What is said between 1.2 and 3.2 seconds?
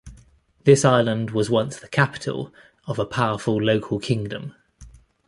was once the capital of a